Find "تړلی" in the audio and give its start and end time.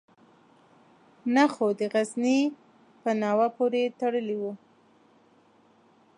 3.99-4.37